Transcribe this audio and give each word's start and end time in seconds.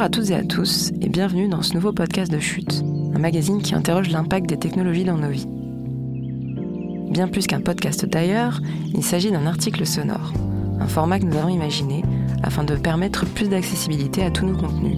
Bonjour 0.00 0.14
à 0.14 0.22
toutes 0.22 0.30
et 0.30 0.34
à 0.34 0.44
tous 0.44 0.92
et 1.02 1.10
bienvenue 1.10 1.46
dans 1.46 1.60
ce 1.60 1.74
nouveau 1.74 1.92
podcast 1.92 2.32
de 2.32 2.38
Chute, 2.38 2.82
un 3.14 3.18
magazine 3.18 3.60
qui 3.60 3.74
interroge 3.74 4.08
l'impact 4.08 4.48
des 4.48 4.58
technologies 4.58 5.04
dans 5.04 5.18
nos 5.18 5.28
vies. 5.28 5.46
Bien 7.10 7.28
plus 7.28 7.46
qu'un 7.46 7.60
podcast 7.60 8.06
d'ailleurs, 8.06 8.62
il 8.94 9.04
s'agit 9.04 9.30
d'un 9.30 9.44
article 9.44 9.84
sonore, 9.84 10.32
un 10.80 10.86
format 10.86 11.18
que 11.18 11.26
nous 11.26 11.36
avons 11.36 11.50
imaginé 11.50 12.02
afin 12.42 12.64
de 12.64 12.76
permettre 12.76 13.26
plus 13.26 13.50
d'accessibilité 13.50 14.24
à 14.24 14.30
tous 14.30 14.46
nos 14.46 14.56
contenus. 14.56 14.96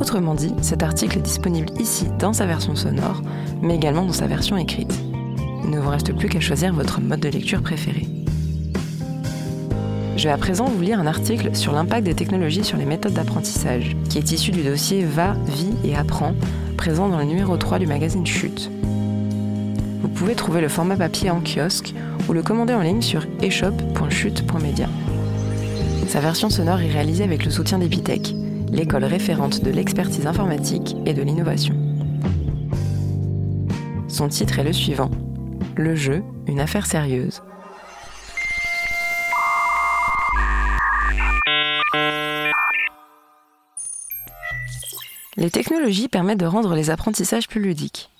Autrement 0.00 0.34
dit, 0.34 0.54
cet 0.62 0.82
article 0.82 1.18
est 1.18 1.22
disponible 1.22 1.68
ici 1.78 2.06
dans 2.18 2.32
sa 2.32 2.46
version 2.46 2.74
sonore, 2.76 3.20
mais 3.60 3.76
également 3.76 4.06
dans 4.06 4.14
sa 4.14 4.28
version 4.28 4.56
écrite. 4.56 4.98
Il 5.62 5.68
ne 5.68 5.78
vous 5.78 5.90
reste 5.90 6.16
plus 6.16 6.30
qu'à 6.30 6.40
choisir 6.40 6.72
votre 6.72 7.02
mode 7.02 7.20
de 7.20 7.28
lecture 7.28 7.60
préféré. 7.60 8.08
Je 10.20 10.26
vais 10.26 10.34
à 10.34 10.36
présent 10.36 10.66
vous 10.66 10.82
lire 10.82 11.00
un 11.00 11.06
article 11.06 11.56
sur 11.56 11.72
l'impact 11.72 12.04
des 12.04 12.12
technologies 12.12 12.62
sur 12.62 12.76
les 12.76 12.84
méthodes 12.84 13.14
d'apprentissage, 13.14 13.96
qui 14.10 14.18
est 14.18 14.32
issu 14.32 14.50
du 14.50 14.62
dossier 14.62 15.02
Va, 15.02 15.34
Vie 15.46 15.72
et 15.82 15.96
Apprends, 15.96 16.34
présent 16.76 17.08
dans 17.08 17.16
le 17.16 17.24
numéro 17.24 17.56
3 17.56 17.78
du 17.78 17.86
magazine 17.86 18.26
Chute. 18.26 18.70
Vous 20.02 20.10
pouvez 20.10 20.34
trouver 20.34 20.60
le 20.60 20.68
format 20.68 20.96
papier 20.96 21.30
en 21.30 21.40
kiosque 21.40 21.94
ou 22.28 22.34
le 22.34 22.42
commander 22.42 22.74
en 22.74 22.82
ligne 22.82 23.00
sur 23.00 23.26
eshop.chute.media. 23.40 24.90
Sa 26.06 26.20
version 26.20 26.50
sonore 26.50 26.82
est 26.82 26.92
réalisée 26.92 27.24
avec 27.24 27.46
le 27.46 27.50
soutien 27.50 27.78
d'Epitech, 27.78 28.34
l'école 28.70 29.04
référente 29.04 29.64
de 29.64 29.70
l'expertise 29.70 30.26
informatique 30.26 30.96
et 31.06 31.14
de 31.14 31.22
l'innovation. 31.22 31.74
Son 34.08 34.28
titre 34.28 34.58
est 34.58 34.64
le 34.64 34.74
suivant 34.74 35.10
Le 35.76 35.94
jeu, 35.94 36.22
une 36.46 36.60
affaire 36.60 36.84
sérieuse. 36.84 37.40
Les 45.40 45.50
technologies 45.50 46.08
permettent 46.08 46.38
de 46.38 46.44
rendre 46.44 46.74
les 46.74 46.90
apprentissages 46.90 47.48
plus 47.48 47.62
ludiques. 47.62 48.10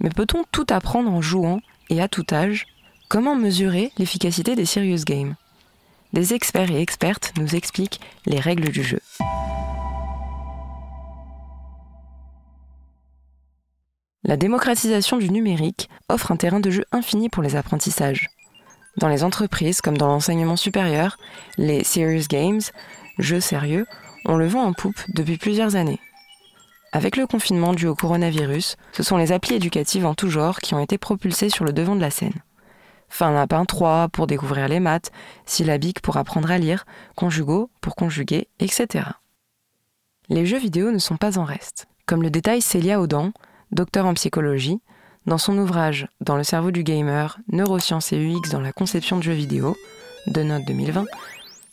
Mais 0.00 0.08
peut-on 0.08 0.44
tout 0.50 0.64
apprendre 0.70 1.12
en 1.12 1.20
jouant 1.20 1.60
et 1.90 2.00
à 2.00 2.08
tout 2.08 2.24
âge? 2.32 2.66
Comment 3.10 3.36
mesurer 3.36 3.92
l'efficacité 3.98 4.56
des 4.56 4.64
serious 4.64 5.04
games? 5.04 5.34
Des 6.14 6.32
experts 6.32 6.70
et 6.70 6.80
expertes 6.80 7.34
nous 7.36 7.54
expliquent 7.54 8.00
les 8.24 8.40
règles 8.40 8.70
du 8.70 8.82
jeu. 8.82 9.00
La 14.22 14.38
démocratisation 14.38 15.18
du 15.18 15.28
numérique 15.28 15.90
offre 16.08 16.32
un 16.32 16.36
terrain 16.36 16.60
de 16.60 16.70
jeu 16.70 16.86
infini 16.92 17.28
pour 17.28 17.42
les 17.42 17.56
apprentissages. 17.56 18.30
Dans 18.96 19.08
les 19.08 19.22
entreprises 19.22 19.82
comme 19.82 19.98
dans 19.98 20.08
l'enseignement 20.08 20.56
supérieur, 20.56 21.18
les 21.58 21.84
serious 21.84 22.24
games, 22.26 22.62
jeux 23.18 23.40
sérieux, 23.40 23.84
ont 24.24 24.36
le 24.36 24.46
vent 24.46 24.64
en 24.64 24.72
poupe 24.72 25.02
depuis 25.10 25.36
plusieurs 25.36 25.76
années. 25.76 26.00
Avec 26.94 27.16
le 27.16 27.26
confinement 27.26 27.72
dû 27.72 27.88
au 27.88 27.96
coronavirus, 27.96 28.76
ce 28.92 29.02
sont 29.02 29.16
les 29.16 29.32
applis 29.32 29.56
éducatives 29.56 30.06
en 30.06 30.14
tout 30.14 30.30
genre 30.30 30.60
qui 30.60 30.74
ont 30.74 30.78
été 30.78 30.96
propulsées 30.96 31.50
sur 31.50 31.64
le 31.64 31.72
devant 31.72 31.96
de 31.96 32.00
la 32.00 32.12
scène. 32.12 32.40
Fin 33.08 33.32
lapin 33.32 33.64
3 33.64 34.10
pour 34.10 34.28
découvrir 34.28 34.68
les 34.68 34.78
maths, 34.78 35.10
syllabique 35.44 36.00
pour 36.00 36.18
apprendre 36.18 36.52
à 36.52 36.58
lire, 36.58 36.86
conjugaux 37.16 37.68
pour 37.80 37.96
conjuguer, 37.96 38.46
etc. 38.60 39.06
Les 40.28 40.46
jeux 40.46 40.58
vidéo 40.58 40.92
ne 40.92 40.98
sont 40.98 41.16
pas 41.16 41.36
en 41.36 41.42
reste. 41.42 41.88
Comme 42.06 42.22
le 42.22 42.30
détaille 42.30 42.62
Célia 42.62 43.00
Audan, 43.00 43.32
docteur 43.72 44.06
en 44.06 44.14
psychologie, 44.14 44.80
dans 45.26 45.38
son 45.38 45.58
ouvrage 45.58 46.06
Dans 46.20 46.36
le 46.36 46.44
cerveau 46.44 46.70
du 46.70 46.84
gamer, 46.84 47.40
neurosciences 47.50 48.12
et 48.12 48.24
UX 48.24 48.50
dans 48.52 48.60
la 48.60 48.72
conception 48.72 49.16
de 49.16 49.24
jeux 49.24 49.32
vidéo, 49.32 49.76
de 50.28 50.44
note 50.44 50.64
2020, 50.64 51.06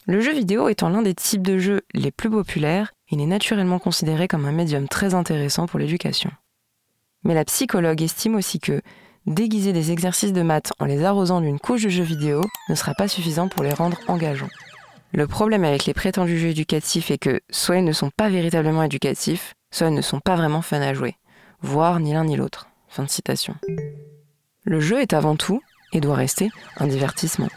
le 0.08 0.20
jeu 0.20 0.34
vidéo 0.34 0.68
étant 0.68 0.90
l'un 0.90 1.04
des 1.04 1.14
types 1.14 1.44
de 1.44 1.60
jeux 1.60 1.82
les 1.94 2.10
plus 2.10 2.32
populaires, 2.32 2.92
il 3.12 3.22
est 3.22 3.26
naturellement 3.26 3.80
considéré 3.80 4.28
comme 4.28 4.46
un 4.46 4.52
médium 4.52 4.88
très 4.88 5.14
intéressant 5.14 5.68
pour 5.68 5.80
l'éducation. 5.80 6.32
Mais 7.24 7.34
la 7.34 7.46
psychologue 7.46 8.02
estime 8.02 8.36
aussi 8.36 8.60
que 8.60 8.82
déguiser 9.28 9.74
des 9.74 9.92
exercices 9.92 10.34
de 10.34 10.42
maths 10.42 10.72
en 10.80 10.86
les 10.86 11.04
arrosant 11.04 11.42
d'une 11.42 11.60
couche 11.60 11.84
de 11.84 11.90
jeux 11.90 12.04
vidéo 12.04 12.42
ne 12.70 12.76
sera 12.76 12.94
pas 12.94 13.08
suffisant 13.08 13.48
pour 13.48 13.64
les 13.64 13.74
rendre 13.74 14.00
engageants. 14.08 14.50
Le 15.14 15.28
problème 15.28 15.66
avec 15.66 15.86
les 15.86 15.94
prétendus 15.94 16.40
jeux 16.40 16.50
éducatifs 16.50 17.12
est 17.12 17.18
que 17.18 17.42
soit 17.50 17.78
ils 17.78 17.84
ne 17.84 17.92
sont 17.92 18.12
pas 18.16 18.30
véritablement 18.30 18.84
éducatifs, 18.84 19.54
soit 19.72 19.88
ils 19.88 19.94
ne 19.94 20.02
sont 20.02 20.22
pas 20.22 20.38
vraiment 20.38 20.62
fun 20.62 20.82
à 20.82 20.94
jouer, 20.94 21.16
voire 21.62 22.00
ni 22.00 22.14
l'un 22.14 22.24
ni 22.24 22.38
l'autre. 22.38 22.70
Fin 22.88 23.04
de 23.04 23.10
citation. 23.10 23.56
Le 24.64 24.80
jeu 24.80 25.02
est 25.02 25.14
avant 25.14 25.36
tout, 25.36 25.62
et 25.94 26.00
doit 26.00 26.16
rester, 26.16 26.50
un 26.78 26.88
divertissement. 26.88 27.50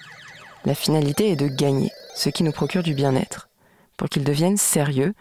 La 0.64 0.74
finalité 0.74 1.30
est 1.30 1.36
de 1.36 1.46
gagner, 1.46 1.90
ce 2.14 2.28
qui 2.28 2.42
nous 2.42 2.52
procure 2.52 2.82
du 2.82 2.94
bien-être. 2.94 3.48
Pour 3.96 4.08
qu'il 4.08 4.24
devienne 4.24 4.56
sérieux, 4.56 5.14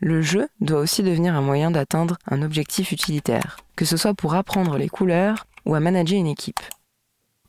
le 0.00 0.22
jeu 0.22 0.48
doit 0.60 0.80
aussi 0.80 1.02
devenir 1.02 1.34
un 1.34 1.40
moyen 1.40 1.70
d'atteindre 1.70 2.18
un 2.26 2.42
objectif 2.42 2.92
utilitaire, 2.92 3.56
que 3.76 3.84
ce 3.84 3.96
soit 3.96 4.14
pour 4.14 4.34
apprendre 4.34 4.78
les 4.78 4.88
couleurs 4.88 5.46
ou 5.66 5.74
à 5.74 5.80
manager 5.80 6.18
une 6.18 6.26
équipe. 6.26 6.60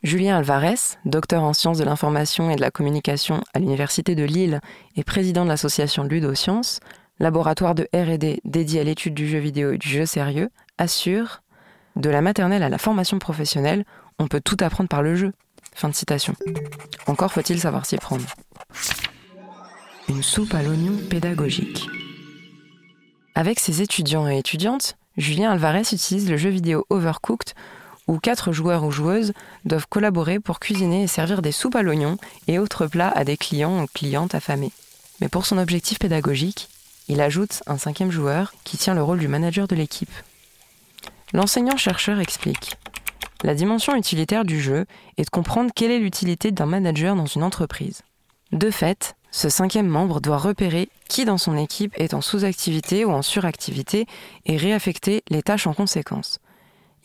Julien 0.01 0.37
Alvarez, 0.37 0.97
docteur 1.05 1.43
en 1.43 1.53
sciences 1.53 1.77
de 1.77 1.83
l'information 1.83 2.49
et 2.49 2.55
de 2.55 2.61
la 2.61 2.71
communication 2.71 3.43
à 3.53 3.59
l'Université 3.59 4.15
de 4.15 4.23
Lille 4.23 4.61
et 4.95 5.03
président 5.03 5.43
de 5.43 5.49
l'association 5.49 6.03
Ludosciences, 6.03 6.79
laboratoire 7.19 7.75
de 7.75 7.87
RD 7.93 8.39
dédié 8.45 8.79
à 8.79 8.83
l'étude 8.83 9.13
du 9.13 9.27
jeu 9.27 9.39
vidéo 9.39 9.73
et 9.73 9.77
du 9.77 9.89
jeu 9.89 10.05
sérieux, 10.05 10.49
assure 10.77 11.41
De 11.97 12.09
la 12.09 12.21
maternelle 12.21 12.63
à 12.63 12.69
la 12.69 12.77
formation 12.77 13.19
professionnelle, 13.19 13.83
on 14.19 14.27
peut 14.27 14.41
tout 14.41 14.57
apprendre 14.61 14.89
par 14.89 15.03
le 15.03 15.15
jeu. 15.15 15.33
Fin 15.75 15.89
de 15.89 15.95
citation. 15.95 16.33
Encore 17.07 17.31
faut-il 17.31 17.59
savoir 17.59 17.85
s'y 17.85 17.97
prendre. 17.97 18.25
Une 20.07 20.23
soupe 20.23 20.53
à 20.53 20.63
l'oignon 20.63 20.93
pédagogique. 21.09 21.89
Avec 23.39 23.61
ses 23.61 23.81
étudiants 23.81 24.27
et 24.27 24.37
étudiantes, 24.37 24.97
Julien 25.15 25.51
Alvarez 25.51 25.83
utilise 25.93 26.29
le 26.29 26.35
jeu 26.35 26.49
vidéo 26.49 26.85
Overcooked 26.89 27.53
où 28.05 28.19
quatre 28.19 28.51
joueurs 28.51 28.83
ou 28.83 28.91
joueuses 28.91 29.31
doivent 29.63 29.87
collaborer 29.87 30.41
pour 30.41 30.59
cuisiner 30.59 31.03
et 31.03 31.07
servir 31.07 31.41
des 31.41 31.53
soupes 31.53 31.77
à 31.77 31.81
l'oignon 31.81 32.17
et 32.49 32.59
autres 32.59 32.85
plats 32.85 33.07
à 33.15 33.23
des 33.23 33.37
clients 33.37 33.81
ou 33.81 33.87
clientes 33.93 34.35
affamés. 34.35 34.73
Mais 35.21 35.29
pour 35.29 35.45
son 35.45 35.57
objectif 35.57 35.99
pédagogique, 35.99 36.67
il 37.07 37.21
ajoute 37.21 37.63
un 37.65 37.77
cinquième 37.77 38.11
joueur 38.11 38.53
qui 38.65 38.77
tient 38.77 38.93
le 38.93 39.03
rôle 39.03 39.19
du 39.19 39.29
manager 39.29 39.69
de 39.69 39.75
l'équipe. 39.75 40.11
L'enseignant-chercheur 41.31 42.19
explique. 42.19 42.75
La 43.45 43.55
dimension 43.55 43.95
utilitaire 43.95 44.43
du 44.43 44.59
jeu 44.59 44.85
est 45.17 45.23
de 45.23 45.29
comprendre 45.29 45.71
quelle 45.73 45.91
est 45.91 45.99
l'utilité 45.99 46.51
d'un 46.51 46.65
manager 46.65 47.15
dans 47.15 47.25
une 47.25 47.43
entreprise. 47.43 48.01
De 48.51 48.69
fait, 48.69 49.15
ce 49.31 49.49
cinquième 49.49 49.87
membre 49.87 50.21
doit 50.21 50.37
repérer 50.37 50.89
qui 51.07 51.25
dans 51.25 51.37
son 51.37 51.55
équipe 51.57 51.93
est 51.97 52.13
en 52.13 52.21
sous-activité 52.21 53.05
ou 53.05 53.11
en 53.11 53.21
suractivité 53.21 54.05
et 54.45 54.57
réaffecter 54.57 55.23
les 55.29 55.43
tâches 55.43 55.67
en 55.67 55.73
conséquence. 55.73 56.39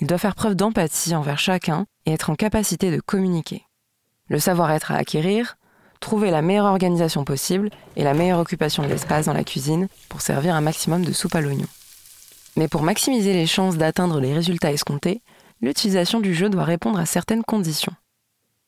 Il 0.00 0.06
doit 0.06 0.18
faire 0.18 0.34
preuve 0.34 0.54
d'empathie 0.54 1.14
envers 1.14 1.38
chacun 1.38 1.86
et 2.06 2.12
être 2.12 2.30
en 2.30 2.34
capacité 2.34 2.90
de 2.90 3.00
communiquer. 3.00 3.64
Le 4.28 4.38
savoir-être 4.38 4.90
à 4.90 4.96
acquérir, 4.96 5.56
trouver 6.00 6.30
la 6.30 6.42
meilleure 6.42 6.66
organisation 6.66 7.24
possible 7.24 7.70
et 7.96 8.04
la 8.04 8.14
meilleure 8.14 8.40
occupation 8.40 8.82
de 8.82 8.88
l'espace 8.88 9.26
dans 9.26 9.32
la 9.32 9.44
cuisine 9.44 9.88
pour 10.08 10.20
servir 10.20 10.54
un 10.54 10.60
maximum 10.60 11.04
de 11.04 11.12
soupe 11.12 11.34
à 11.34 11.40
l'oignon. 11.40 11.66
Mais 12.56 12.68
pour 12.68 12.82
maximiser 12.82 13.32
les 13.32 13.46
chances 13.46 13.76
d'atteindre 13.76 14.20
les 14.20 14.32
résultats 14.32 14.72
escomptés, 14.72 15.22
l'utilisation 15.60 16.20
du 16.20 16.34
jeu 16.34 16.48
doit 16.48 16.64
répondre 16.64 16.98
à 16.98 17.06
certaines 17.06 17.42
conditions. 17.42 17.94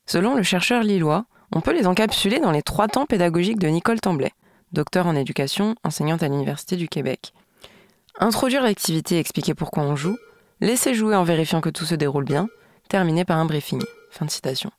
Selon 0.06 0.34
le 0.34 0.43
chercheur 0.43 0.83
lillois, 0.83 1.27
on 1.53 1.61
peut 1.61 1.73
les 1.73 1.87
encapsuler 1.87 2.41
dans 2.41 2.51
les 2.51 2.62
trois 2.62 2.89
temps 2.89 3.07
pédagogiques 3.07 3.59
de 3.59 3.69
Nicole 3.69 4.01
Temblay, 4.01 4.33
docteur 4.73 5.07
en 5.07 5.17
éducation, 5.17 5.75
enseignante 5.84 6.23
à 6.23 6.29
l'Université 6.29 6.77
du 6.77 6.89
Québec. 6.89 7.33
Introduire 8.19 8.62
l'activité 8.62 9.17
et 9.17 9.21
expliquer 9.21 9.55
pourquoi 9.55 9.83
on 9.83 9.97
joue, 9.97 10.17
laisser 10.61 10.95
jouer 10.95 11.15
en 11.15 11.25
vérifiant 11.25 11.61
que 11.61 11.71
tout 11.71 11.85
se 11.85 11.95
déroule 11.95 12.25
bien, 12.25 12.49
terminer 12.89 13.25
par 13.25 13.39
un 13.39 13.45
briefing. 13.45 13.83
Fin 14.11 14.25
de 14.25 14.31
citation. 14.31 14.71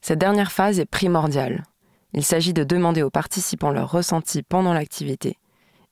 Cette 0.00 0.18
dernière 0.18 0.52
phase 0.52 0.80
est 0.80 0.86
primordiale. 0.86 1.64
Il 2.12 2.24
s'agit 2.24 2.52
de 2.52 2.64
demander 2.64 3.02
aux 3.02 3.10
participants 3.10 3.70
leur 3.70 3.90
ressenti 3.90 4.42
pendant 4.42 4.72
l'activité. 4.72 5.38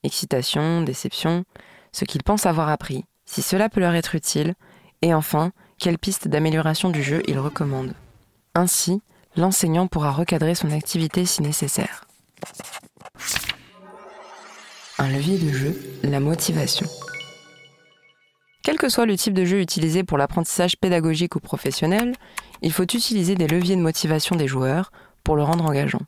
Excitation, 0.02 0.82
déception, 0.82 1.44
ce 1.92 2.04
qu'ils 2.04 2.22
pensent 2.22 2.46
avoir 2.46 2.68
appris, 2.68 3.04
si 3.24 3.42
cela 3.42 3.68
peut 3.68 3.80
leur 3.80 3.94
être 3.94 4.14
utile, 4.14 4.54
et 5.02 5.14
enfin, 5.14 5.52
quelles 5.78 5.98
pistes 5.98 6.28
d'amélioration 6.28 6.90
du 6.90 7.02
jeu 7.02 7.22
ils 7.28 7.38
recommandent. 7.38 7.94
Ainsi, 8.54 9.00
l'enseignant 9.36 9.86
pourra 9.86 10.12
recadrer 10.12 10.54
son 10.54 10.70
activité 10.70 11.24
si 11.24 11.42
nécessaire. 11.42 12.04
Un 14.98 15.08
levier 15.08 15.38
de 15.38 15.52
jeu, 15.52 15.80
la 16.02 16.20
motivation. 16.20 16.86
Quel 18.62 18.78
que 18.78 18.88
soit 18.88 19.06
le 19.06 19.16
type 19.16 19.34
de 19.34 19.44
jeu 19.44 19.60
utilisé 19.60 20.04
pour 20.04 20.16
l'apprentissage 20.16 20.76
pédagogique 20.78 21.36
ou 21.36 21.40
professionnel, 21.40 22.14
il 22.62 22.72
faut 22.72 22.84
utiliser 22.84 23.34
des 23.34 23.46
leviers 23.46 23.76
de 23.76 23.82
motivation 23.82 24.36
des 24.36 24.46
joueurs 24.46 24.90
pour 25.22 25.36
le 25.36 25.42
rendre 25.42 25.66
engageant. 25.66 26.00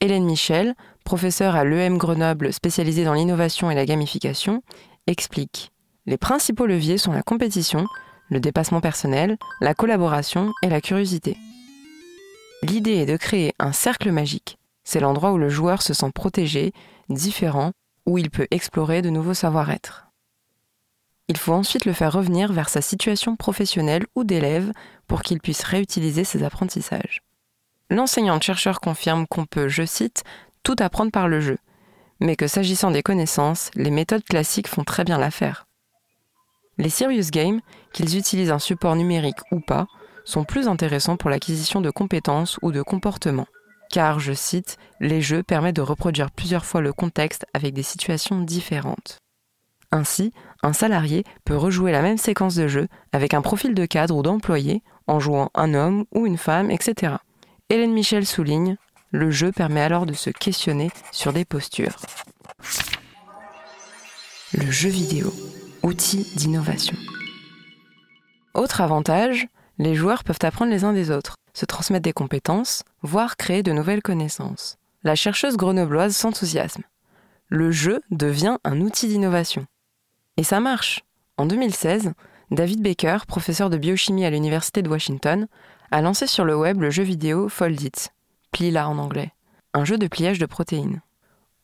Hélène 0.00 0.24
Michel, 0.24 0.74
professeure 1.04 1.56
à 1.56 1.64
l'EM 1.64 1.98
Grenoble 1.98 2.52
spécialisée 2.52 3.04
dans 3.04 3.14
l'innovation 3.14 3.70
et 3.70 3.74
la 3.74 3.86
gamification, 3.86 4.62
explique 5.08 5.72
Les 6.06 6.18
principaux 6.18 6.66
leviers 6.66 6.98
sont 6.98 7.12
la 7.12 7.22
compétition, 7.22 7.86
le 8.28 8.38
dépassement 8.38 8.80
personnel, 8.80 9.36
la 9.60 9.74
collaboration 9.74 10.52
et 10.62 10.68
la 10.68 10.80
curiosité. 10.80 11.36
L'idée 12.62 12.96
est 12.96 13.06
de 13.06 13.16
créer 13.16 13.54
un 13.58 13.72
cercle 13.72 14.10
magique. 14.10 14.58
C'est 14.84 15.00
l'endroit 15.00 15.32
où 15.32 15.38
le 15.38 15.48
joueur 15.48 15.82
se 15.82 15.94
sent 15.94 16.10
protégé, 16.12 16.72
différent 17.08 17.72
où 18.06 18.18
il 18.18 18.30
peut 18.30 18.48
explorer 18.50 19.02
de 19.02 19.10
nouveaux 19.10 19.34
savoir-être. 19.34 20.06
Il 21.28 21.36
faut 21.36 21.52
ensuite 21.52 21.84
le 21.84 21.92
faire 21.92 22.12
revenir 22.12 22.52
vers 22.52 22.70
sa 22.70 22.80
situation 22.80 23.36
professionnelle 23.36 24.06
ou 24.14 24.24
d'élève 24.24 24.72
pour 25.06 25.22
qu'il 25.22 25.40
puisse 25.40 25.62
réutiliser 25.62 26.24
ses 26.24 26.42
apprentissages. 26.42 27.22
L'enseignante-chercheur 27.90 28.80
confirme 28.80 29.26
qu'on 29.26 29.44
peut, 29.44 29.68
je 29.68 29.84
cite, 29.84 30.24
tout 30.62 30.76
apprendre 30.78 31.12
par 31.12 31.28
le 31.28 31.40
jeu, 31.40 31.58
mais 32.20 32.34
que 32.34 32.46
s'agissant 32.46 32.90
des 32.90 33.02
connaissances, 33.02 33.70
les 33.74 33.90
méthodes 33.90 34.24
classiques 34.24 34.68
font 34.68 34.84
très 34.84 35.04
bien 35.04 35.18
l'affaire. 35.18 35.66
Les 36.78 36.90
serious 36.90 37.30
games, 37.30 37.60
qu'ils 37.92 38.16
utilisent 38.16 38.50
un 38.50 38.58
support 38.58 38.96
numérique 38.96 39.40
ou 39.52 39.60
pas, 39.60 39.86
sont 40.28 40.44
plus 40.44 40.68
intéressants 40.68 41.16
pour 41.16 41.30
l'acquisition 41.30 41.80
de 41.80 41.90
compétences 41.90 42.58
ou 42.60 42.70
de 42.70 42.82
comportements. 42.82 43.46
Car, 43.90 44.20
je 44.20 44.34
cite, 44.34 44.76
les 45.00 45.22
jeux 45.22 45.42
permettent 45.42 45.76
de 45.76 45.82
reproduire 45.82 46.30
plusieurs 46.30 46.66
fois 46.66 46.82
le 46.82 46.92
contexte 46.92 47.46
avec 47.54 47.72
des 47.72 47.82
situations 47.82 48.42
différentes. 48.42 49.18
Ainsi, 49.90 50.32
un 50.62 50.74
salarié 50.74 51.24
peut 51.46 51.56
rejouer 51.56 51.92
la 51.92 52.02
même 52.02 52.18
séquence 52.18 52.56
de 52.56 52.68
jeu 52.68 52.88
avec 53.12 53.32
un 53.32 53.40
profil 53.40 53.74
de 53.74 53.86
cadre 53.86 54.14
ou 54.14 54.22
d'employé 54.22 54.82
en 55.06 55.18
jouant 55.18 55.48
un 55.54 55.72
homme 55.72 56.04
ou 56.14 56.26
une 56.26 56.36
femme, 56.36 56.70
etc. 56.70 57.14
Hélène 57.70 57.94
Michel 57.94 58.26
souligne 58.26 58.76
le 59.10 59.30
jeu 59.30 59.52
permet 59.52 59.80
alors 59.80 60.04
de 60.04 60.12
se 60.12 60.28
questionner 60.28 60.90
sur 61.12 61.32
des 61.32 61.46
postures. 61.46 61.96
Le 64.52 64.70
jeu 64.70 64.90
vidéo, 64.90 65.32
outil 65.82 66.30
d'innovation. 66.36 66.96
Autre 68.52 68.82
avantage, 68.82 69.48
les 69.78 69.94
joueurs 69.94 70.24
peuvent 70.24 70.38
apprendre 70.42 70.72
les 70.72 70.84
uns 70.84 70.92
des 70.92 71.10
autres, 71.10 71.36
se 71.54 71.64
transmettre 71.64 72.04
des 72.04 72.12
compétences, 72.12 72.82
voire 73.02 73.36
créer 73.36 73.62
de 73.62 73.72
nouvelles 73.72 74.02
connaissances. 74.02 74.76
La 75.04 75.14
chercheuse 75.14 75.56
grenobloise 75.56 76.16
s'enthousiasme. 76.16 76.82
Le 77.48 77.70
jeu 77.70 78.02
devient 78.10 78.58
un 78.64 78.80
outil 78.80 79.08
d'innovation. 79.08 79.66
Et 80.36 80.42
ça 80.42 80.60
marche. 80.60 81.04
En 81.36 81.46
2016, 81.46 82.12
David 82.50 82.82
Baker, 82.82 83.18
professeur 83.26 83.70
de 83.70 83.76
biochimie 83.76 84.24
à 84.24 84.30
l'Université 84.30 84.82
de 84.82 84.88
Washington, 84.88 85.46
a 85.90 86.02
lancé 86.02 86.26
sur 86.26 86.44
le 86.44 86.56
web 86.56 86.80
le 86.80 86.90
jeu 86.90 87.02
vidéo 87.02 87.48
Foldit, 87.48 88.08
Plila 88.52 88.88
en 88.88 88.98
anglais, 88.98 89.32
un 89.74 89.84
jeu 89.84 89.98
de 89.98 90.08
pliage 90.08 90.38
de 90.38 90.46
protéines. 90.46 91.00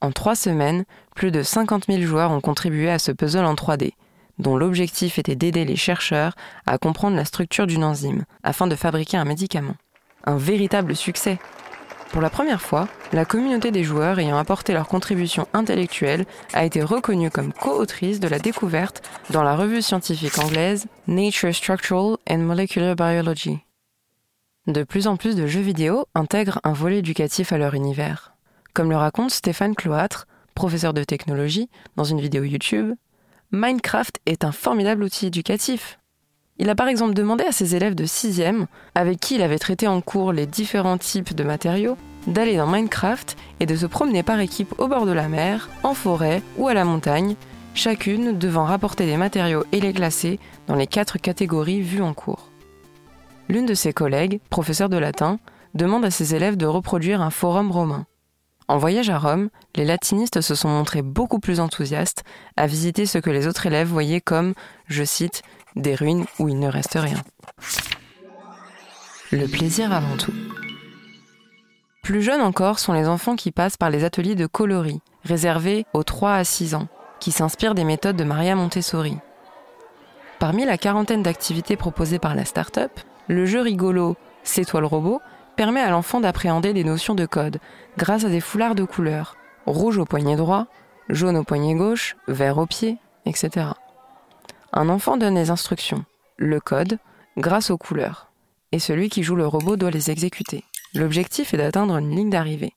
En 0.00 0.12
trois 0.12 0.36
semaines, 0.36 0.84
plus 1.14 1.30
de 1.30 1.42
50 1.42 1.86
000 1.86 2.02
joueurs 2.02 2.30
ont 2.30 2.40
contribué 2.40 2.90
à 2.90 2.98
ce 2.98 3.12
puzzle 3.12 3.44
en 3.44 3.54
3D, 3.54 3.92
dont 4.38 4.56
l'objectif 4.56 5.18
était 5.18 5.36
d'aider 5.36 5.64
les 5.64 5.76
chercheurs 5.76 6.34
à 6.66 6.78
comprendre 6.78 7.16
la 7.16 7.24
structure 7.24 7.66
d'une 7.66 7.84
enzyme 7.84 8.24
afin 8.42 8.66
de 8.66 8.76
fabriquer 8.76 9.16
un 9.16 9.24
médicament. 9.24 9.76
Un 10.24 10.36
véritable 10.36 10.96
succès. 10.96 11.38
Pour 12.10 12.22
la 12.22 12.30
première 12.30 12.62
fois, 12.62 12.88
la 13.12 13.24
communauté 13.24 13.72
des 13.72 13.82
joueurs 13.82 14.18
ayant 14.20 14.38
apporté 14.38 14.72
leur 14.72 14.86
contribution 14.86 15.48
intellectuelle 15.52 16.26
a 16.52 16.64
été 16.64 16.82
reconnue 16.82 17.30
comme 17.30 17.52
co-autrice 17.52 18.20
de 18.20 18.28
la 18.28 18.38
découverte 18.38 19.02
dans 19.30 19.42
la 19.42 19.56
revue 19.56 19.82
scientifique 19.82 20.38
anglaise 20.38 20.86
Nature 21.08 21.54
Structural 21.54 22.16
and 22.30 22.38
Molecular 22.38 22.94
Biology. 22.94 23.58
De 24.66 24.82
plus 24.82 25.08
en 25.08 25.16
plus 25.16 25.36
de 25.36 25.46
jeux 25.46 25.60
vidéo 25.60 26.06
intègrent 26.14 26.60
un 26.64 26.72
volet 26.72 26.98
éducatif 26.98 27.52
à 27.52 27.58
leur 27.58 27.74
univers. 27.74 28.34
Comme 28.72 28.90
le 28.90 28.96
raconte 28.96 29.30
Stéphane 29.30 29.74
Cloître, 29.74 30.26
professeur 30.54 30.94
de 30.94 31.04
technologie, 31.04 31.68
dans 31.96 32.04
une 32.04 32.20
vidéo 32.20 32.44
YouTube, 32.44 32.94
Minecraft 33.54 34.18
est 34.26 34.44
un 34.44 34.50
formidable 34.50 35.04
outil 35.04 35.26
éducatif. 35.26 36.00
Il 36.58 36.68
a 36.70 36.74
par 36.74 36.88
exemple 36.88 37.14
demandé 37.14 37.44
à 37.44 37.52
ses 37.52 37.76
élèves 37.76 37.94
de 37.94 38.04
6e, 38.04 38.66
avec 38.96 39.20
qui 39.20 39.36
il 39.36 39.42
avait 39.42 39.60
traité 39.60 39.86
en 39.86 40.00
cours 40.00 40.32
les 40.32 40.46
différents 40.46 40.98
types 40.98 41.34
de 41.34 41.44
matériaux, 41.44 41.96
d'aller 42.26 42.56
dans 42.56 42.66
Minecraft 42.66 43.36
et 43.60 43.66
de 43.66 43.76
se 43.76 43.86
promener 43.86 44.24
par 44.24 44.40
équipe 44.40 44.74
au 44.78 44.88
bord 44.88 45.06
de 45.06 45.12
la 45.12 45.28
mer, 45.28 45.68
en 45.84 45.94
forêt 45.94 46.42
ou 46.56 46.66
à 46.66 46.74
la 46.74 46.84
montagne, 46.84 47.36
chacune 47.74 48.36
devant 48.36 48.64
rapporter 48.64 49.06
des 49.06 49.16
matériaux 49.16 49.64
et 49.70 49.80
les 49.80 49.92
classer 49.92 50.40
dans 50.66 50.74
les 50.74 50.88
quatre 50.88 51.18
catégories 51.18 51.80
vues 51.80 52.02
en 52.02 52.12
cours. 52.12 52.50
L'une 53.48 53.66
de 53.66 53.74
ses 53.74 53.92
collègues, 53.92 54.40
professeure 54.50 54.88
de 54.88 54.98
latin, 54.98 55.38
demande 55.74 56.04
à 56.04 56.10
ses 56.10 56.34
élèves 56.34 56.56
de 56.56 56.66
reproduire 56.66 57.22
un 57.22 57.30
forum 57.30 57.70
romain. 57.70 58.04
En 58.66 58.78
voyage 58.78 59.10
à 59.10 59.18
Rome, 59.18 59.50
les 59.76 59.84
latinistes 59.84 60.40
se 60.40 60.54
sont 60.54 60.68
montrés 60.68 61.02
beaucoup 61.02 61.38
plus 61.38 61.60
enthousiastes 61.60 62.24
à 62.56 62.66
visiter 62.66 63.04
ce 63.04 63.18
que 63.18 63.30
les 63.30 63.46
autres 63.46 63.66
élèves 63.66 63.88
voyaient 63.88 64.22
comme, 64.22 64.54
je 64.86 65.04
cite, 65.04 65.42
des 65.76 65.94
ruines 65.94 66.24
où 66.38 66.48
il 66.48 66.58
ne 66.58 66.68
reste 66.68 66.94
rien. 66.94 67.22
Le 69.32 69.46
plaisir 69.46 69.92
avant 69.92 70.16
tout. 70.16 70.32
Plus 72.02 72.22
jeunes 72.22 72.40
encore 72.40 72.78
sont 72.78 72.92
les 72.92 73.06
enfants 73.06 73.36
qui 73.36 73.50
passent 73.50 73.76
par 73.76 73.90
les 73.90 74.04
ateliers 74.04 74.34
de 74.34 74.46
coloris, 74.46 75.00
réservés 75.24 75.84
aux 75.92 76.02
3 76.02 76.34
à 76.34 76.44
6 76.44 76.74
ans, 76.74 76.88
qui 77.20 77.32
s'inspirent 77.32 77.74
des 77.74 77.84
méthodes 77.84 78.16
de 78.16 78.24
Maria 78.24 78.54
Montessori. 78.54 79.16
Parmi 80.38 80.64
la 80.64 80.78
quarantaine 80.78 81.22
d'activités 81.22 81.76
proposées 81.76 82.18
par 82.18 82.34
la 82.34 82.44
start-up, 82.44 82.92
le 83.28 83.46
jeu 83.46 83.60
rigolo 83.60 84.16
C'est 84.42 84.64
toi 84.64 84.80
le 84.80 84.86
robot 84.86 85.20
permet 85.56 85.80
à 85.80 85.90
l'enfant 85.90 86.20
d'appréhender 86.20 86.72
des 86.72 86.84
notions 86.84 87.14
de 87.14 87.26
code 87.26 87.58
grâce 87.96 88.24
à 88.24 88.28
des 88.28 88.40
foulards 88.40 88.74
de 88.74 88.84
couleurs 88.84 89.36
rouge 89.66 89.98
au 89.98 90.04
poignet 90.04 90.36
droit, 90.36 90.66
jaune 91.08 91.36
au 91.36 91.44
poignet 91.44 91.74
gauche, 91.74 92.16
vert 92.28 92.58
au 92.58 92.66
pied, 92.66 92.98
etc. 93.26 93.68
Un 94.72 94.88
enfant 94.88 95.16
donne 95.16 95.36
les 95.36 95.50
instructions, 95.50 96.04
le 96.36 96.60
code, 96.60 96.98
grâce 97.36 97.70
aux 97.70 97.78
couleurs, 97.78 98.30
et 98.72 98.78
celui 98.78 99.08
qui 99.08 99.22
joue 99.22 99.36
le 99.36 99.46
robot 99.46 99.76
doit 99.76 99.90
les 99.90 100.10
exécuter. 100.10 100.64
L'objectif 100.94 101.54
est 101.54 101.58
d'atteindre 101.58 101.96
une 101.96 102.14
ligne 102.14 102.30
d'arrivée. 102.30 102.74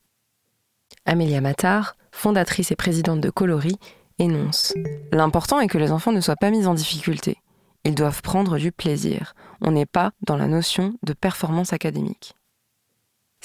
Amélia 1.06 1.41
Matar, 1.41 1.95
fondatrice 2.12 2.71
et 2.71 2.75
présidente 2.75 3.21
de 3.21 3.29
Coloris, 3.29 3.79
énonce 4.19 4.74
L'important 5.12 5.59
est 5.59 5.68
que 5.68 5.77
les 5.77 5.91
enfants 5.91 6.12
ne 6.12 6.21
soient 6.21 6.35
pas 6.35 6.50
mis 6.50 6.68
en 6.68 6.74
difficulté. 6.74 7.38
Ils 7.83 7.95
doivent 7.95 8.21
prendre 8.21 8.57
du 8.57 8.71
plaisir. 8.71 9.33
On 9.62 9.71
n'est 9.71 9.85
pas 9.85 10.12
dans 10.21 10.35
la 10.35 10.47
notion 10.47 10.95
de 11.03 11.13
performance 11.13 11.74
académique. 11.74 12.37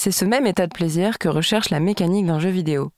C'est 0.04 0.10
ce 0.10 0.24
même 0.24 0.48
état 0.48 0.66
de 0.66 0.72
plaisir 0.72 1.16
que 1.16 1.28
recherche 1.28 1.70
la 1.70 1.78
mécanique 1.78 2.26
d'un 2.26 2.40
jeu 2.40 2.48
vidéo. 2.48 2.90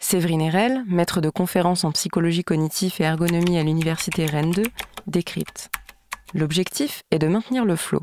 Séverine 0.00 0.40
Erel, 0.40 0.82
maître 0.88 1.20
de 1.20 1.30
conférences 1.30 1.84
en 1.84 1.92
psychologie 1.92 2.42
cognitive 2.42 2.96
et 2.98 3.04
ergonomie 3.04 3.56
à 3.56 3.62
l'université 3.62 4.26
Rennes 4.26 4.50
2, 4.50 4.64
décrypte. 5.06 5.70
L'objectif 6.34 7.04
est 7.12 7.20
de 7.20 7.28
maintenir 7.28 7.64
le 7.64 7.76
flow, 7.76 8.02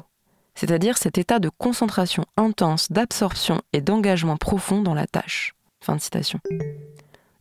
c'est-à-dire 0.55 0.97
cet 0.97 1.17
état 1.17 1.39
de 1.39 1.49
concentration 1.49 2.23
intense, 2.37 2.89
d'absorption 2.89 3.61
et 3.73 3.81
d'engagement 3.81 4.37
profond 4.37 4.81
dans 4.81 4.93
la 4.93 5.07
tâche. 5.07 5.53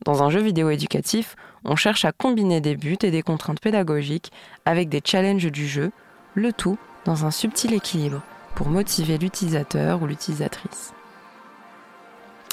Dans 0.05 0.25
un 0.25 0.31
jeu 0.31 0.41
vidéo 0.41 0.71
éducatif, 0.71 1.37
on 1.65 1.77
cherche 1.77 2.05
à 2.05 2.11
combiner 2.11 2.61
des 2.61 2.75
buts 2.75 2.99
et 3.05 3.13
des 3.13 3.23
contraintes 3.23 3.61
pédagogiques 3.61 4.33
avec 4.65 4.89
des 4.89 5.03
challenges 5.05 5.53
du 5.53 5.69
jeu, 5.69 5.93
le 6.35 6.53
tout 6.53 6.79
dans 7.05 7.27
un 7.27 7.31
subtil 7.31 7.75
équilibre 7.75 8.23
pour 8.57 8.71
motiver 8.71 9.19
l'utilisateur 9.19 10.03
ou 10.03 10.09
l'utilisatrice. 10.09 10.96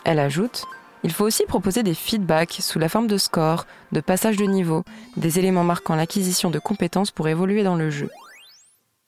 Elle 0.06 0.20
ajoute 0.20 0.66
il 1.04 1.12
faut 1.12 1.26
aussi 1.26 1.44
proposer 1.46 1.84
des 1.84 1.94
feedbacks 1.94 2.60
sous 2.62 2.80
la 2.80 2.88
forme 2.88 3.08
de 3.08 3.18
scores, 3.18 3.68
de 3.92 4.00
passage 4.00 4.38
de 4.38 4.46
niveau, 4.46 4.84
des 5.18 5.38
éléments 5.38 5.66
marquant 5.66 5.96
l'acquisition 5.96 6.50
de 6.50 6.60
compétences 6.60 7.12
pour 7.12 7.28
évoluer 7.28 7.64
dans 7.64 7.76
le 7.76 7.90
jeu. 7.90 8.10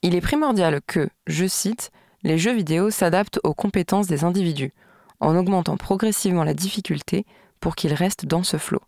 Il 0.01 0.13
est 0.13 0.21
primordial 0.21 0.81
que, 0.85 1.09
je 1.25 1.45
cite, 1.47 1.91
les 2.23 2.37
jeux 2.37 2.53
vidéo 2.53 2.89
s'adaptent 2.89 3.39
aux 3.43 3.53
compétences 3.53 4.07
des 4.07 4.25
individus, 4.25 4.73
en 5.21 5.37
augmentant 5.37 5.77
progressivement 5.77 6.43
la 6.43 6.53
difficulté 6.53 7.25
pour 7.61 7.75
qu'ils 7.75 7.93
restent 7.93 8.25
dans 8.25 8.43
ce 8.43 8.57
flot. 8.57 8.81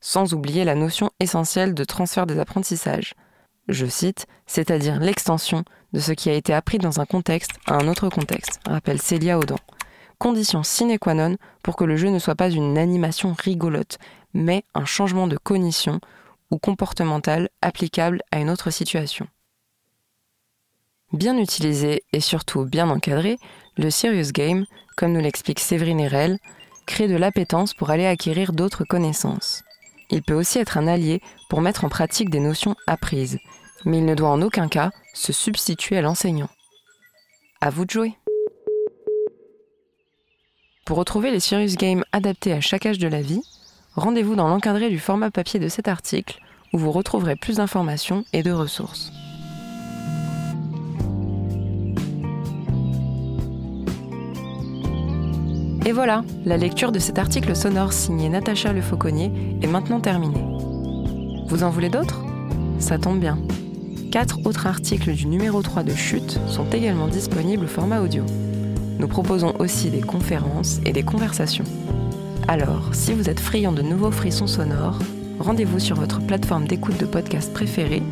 Sans 0.00 0.32
oublier 0.32 0.64
la 0.64 0.74
notion 0.74 1.10
essentielle 1.20 1.74
de 1.74 1.84
transfert 1.84 2.26
des 2.26 2.38
apprentissages. 2.38 3.14
Je 3.68 3.84
cite, 3.84 4.26
c'est-à-dire 4.46 5.00
l'extension 5.00 5.64
de 5.92 6.00
ce 6.00 6.12
qui 6.12 6.30
a 6.30 6.34
été 6.34 6.54
appris 6.54 6.78
dans 6.78 7.00
un 7.00 7.04
contexte 7.04 7.50
à 7.66 7.74
un 7.74 7.88
autre 7.88 8.08
contexte, 8.08 8.60
rappelle 8.66 9.02
Célia 9.02 9.38
Audan. 9.38 9.58
Condition 10.18 10.64
sine 10.64 10.98
qua 10.98 11.14
non 11.14 11.36
pour 11.62 11.76
que 11.76 11.84
le 11.84 11.96
jeu 11.96 12.08
ne 12.08 12.18
soit 12.18 12.34
pas 12.34 12.50
une 12.50 12.76
animation 12.76 13.34
rigolote, 13.38 13.98
mais 14.34 14.64
un 14.74 14.84
changement 14.84 15.28
de 15.28 15.36
cognition 15.36 16.00
ou 16.50 16.58
comportemental 16.58 17.48
applicable 17.62 18.22
à 18.32 18.40
une 18.40 18.50
autre 18.50 18.70
situation. 18.70 19.28
Bien 21.12 21.38
utilisé 21.38 22.02
et 22.12 22.20
surtout 22.20 22.64
bien 22.64 22.90
encadré, 22.90 23.38
le 23.76 23.90
Serious 23.90 24.32
Game, 24.32 24.66
comme 24.96 25.12
nous 25.12 25.20
l'explique 25.20 25.60
Séverine 25.60 26.00
Erel, 26.00 26.38
crée 26.86 27.08
de 27.08 27.16
l'appétence 27.16 27.72
pour 27.74 27.90
aller 27.90 28.06
acquérir 28.06 28.52
d'autres 28.52 28.84
connaissances. 28.84 29.62
Il 30.10 30.22
peut 30.22 30.34
aussi 30.34 30.58
être 30.58 30.78
un 30.78 30.86
allié 30.86 31.22
pour 31.48 31.60
mettre 31.60 31.84
en 31.84 31.88
pratique 31.88 32.30
des 32.30 32.40
notions 32.40 32.76
apprises, 32.86 33.38
mais 33.84 33.98
il 33.98 34.04
ne 34.04 34.14
doit 34.14 34.30
en 34.30 34.42
aucun 34.42 34.68
cas 34.68 34.90
se 35.14 35.32
substituer 35.32 35.96
à 35.98 36.02
l'enseignant. 36.02 36.48
À 37.60 37.70
vous 37.70 37.84
de 37.84 37.90
jouer. 37.90 38.14
Pour 40.88 40.96
retrouver 40.96 41.30
les 41.30 41.38
Serious 41.38 41.76
Games 41.76 42.02
adaptés 42.12 42.54
à 42.54 42.62
chaque 42.62 42.86
âge 42.86 42.98
de 42.98 43.08
la 43.08 43.20
vie, 43.20 43.42
rendez-vous 43.94 44.36
dans 44.36 44.48
l'encadré 44.48 44.88
du 44.88 44.98
format 44.98 45.30
papier 45.30 45.60
de 45.60 45.68
cet 45.68 45.86
article 45.86 46.40
où 46.72 46.78
vous 46.78 46.92
retrouverez 46.92 47.36
plus 47.36 47.56
d'informations 47.56 48.24
et 48.32 48.42
de 48.42 48.50
ressources. 48.52 49.12
Et 55.84 55.92
voilà, 55.92 56.24
la 56.46 56.56
lecture 56.56 56.90
de 56.90 56.98
cet 56.98 57.18
article 57.18 57.54
sonore 57.54 57.92
signé 57.92 58.30
Natacha 58.30 58.72
Le 58.72 58.80
Fauconnier 58.80 59.30
est 59.60 59.66
maintenant 59.66 60.00
terminée. 60.00 60.42
Vous 61.48 61.64
en 61.64 61.68
voulez 61.68 61.90
d'autres? 61.90 62.24
Ça 62.78 62.96
tombe 62.96 63.20
bien. 63.20 63.38
Quatre 64.10 64.38
autres 64.46 64.66
articles 64.66 65.12
du 65.12 65.26
numéro 65.26 65.60
3 65.60 65.82
de 65.82 65.94
Chute 65.94 66.40
sont 66.46 66.70
également 66.70 67.08
disponibles 67.08 67.66
au 67.66 67.68
format 67.68 68.00
audio. 68.00 68.24
Nous 68.98 69.08
proposons 69.08 69.54
aussi 69.58 69.90
des 69.90 70.00
conférences 70.00 70.80
et 70.84 70.92
des 70.92 71.02
conversations. 71.02 71.64
Alors, 72.48 72.94
si 72.94 73.12
vous 73.12 73.28
êtes 73.28 73.40
friand 73.40 73.72
de 73.72 73.82
nouveaux 73.82 74.10
frissons 74.10 74.46
sonores, 74.46 74.98
rendez-vous 75.38 75.78
sur 75.78 75.96
votre 75.96 76.20
plateforme 76.20 76.66
d'écoute 76.66 76.98
de 76.98 77.06
podcast 77.06 77.52
préférée, 77.52 78.02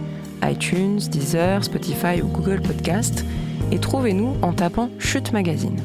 iTunes, 0.43 0.99
Deezer, 0.99 1.65
Spotify 1.65 2.23
ou 2.23 2.29
Google 2.29 2.61
Podcast, 2.61 3.25
et 3.73 3.79
trouvez-nous 3.79 4.35
en 4.43 4.53
tapant 4.53 4.91
Chute 4.99 5.33
Magazine. 5.33 5.81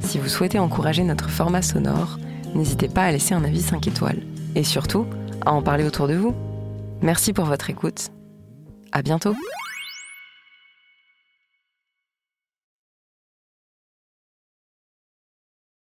Si 0.00 0.18
vous 0.18 0.28
souhaitez 0.28 0.58
encourager 0.58 1.04
notre 1.04 1.30
format 1.30 1.62
sonore, 1.62 2.18
n'hésitez 2.54 2.88
pas 2.88 3.04
à 3.04 3.12
laisser 3.12 3.34
un 3.34 3.44
avis 3.44 3.62
5 3.62 3.86
étoiles. 3.86 4.22
Et 4.54 4.64
surtout, 4.64 5.06
à 5.46 5.52
en 5.52 5.62
parler 5.62 5.84
autour 5.84 6.08
de 6.08 6.14
vous. 6.14 6.34
Merci 7.00 7.32
pour 7.32 7.44
votre 7.44 7.70
écoute. 7.70 8.10
À 8.90 9.02
bientôt! 9.02 9.34